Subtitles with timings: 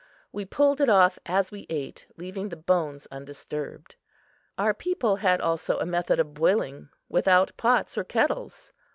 [0.31, 3.93] We pulled it off as we ate, leaving the bones undisturbed.
[4.57, 8.73] Our people had also a method of boiling without pots or kettles.